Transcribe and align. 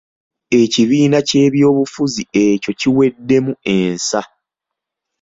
Ekibiina 0.61 1.19
ky'ebyobufuzi 1.29 2.21
ekyo 2.45 2.71
kiweddemu 2.79 3.53
ensa. 3.75 4.21